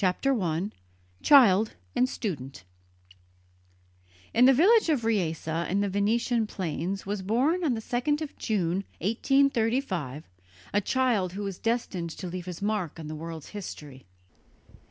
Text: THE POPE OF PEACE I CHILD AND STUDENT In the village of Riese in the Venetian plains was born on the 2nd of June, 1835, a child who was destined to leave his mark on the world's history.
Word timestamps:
THE 0.01 0.07
POPE 0.07 0.25
OF 0.25 0.33
PEACE 0.39 0.71
I 0.71 1.23
CHILD 1.23 1.73
AND 1.95 2.09
STUDENT 2.09 2.63
In 4.33 4.45
the 4.45 4.51
village 4.53 4.89
of 4.89 5.05
Riese 5.05 5.47
in 5.47 5.81
the 5.81 5.89
Venetian 5.89 6.47
plains 6.47 7.05
was 7.05 7.21
born 7.21 7.63
on 7.63 7.75
the 7.75 7.81
2nd 7.81 8.19
of 8.19 8.35
June, 8.35 8.77
1835, 8.97 10.27
a 10.73 10.81
child 10.81 11.33
who 11.33 11.43
was 11.43 11.59
destined 11.59 12.09
to 12.09 12.25
leave 12.25 12.47
his 12.47 12.63
mark 12.63 12.99
on 12.99 13.05
the 13.09 13.15
world's 13.15 13.49
history. 13.49 14.07